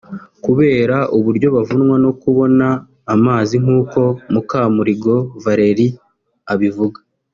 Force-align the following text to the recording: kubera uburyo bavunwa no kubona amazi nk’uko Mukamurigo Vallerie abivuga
kubera 0.45 0.97
uburyo 1.17 1.47
bavunwa 1.55 1.95
no 2.03 2.11
kubona 2.21 2.67
amazi 3.15 3.55
nk’uko 3.63 3.99
Mukamurigo 4.33 5.13
Vallerie 5.43 5.95
abivuga 6.53 6.99